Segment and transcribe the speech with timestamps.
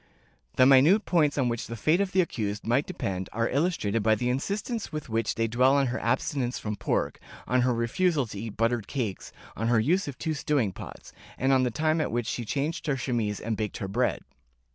[0.55, 4.15] The minute points on which the fate of the accused might depend are illustrated by
[4.15, 8.39] the insistence with which they dwell on her abstinence from pork, on her refusal to
[8.39, 12.11] eat buttered cakes, on her use of two stewing pots, and on the time at
[12.11, 14.23] which she changed her chemise and baked her bread.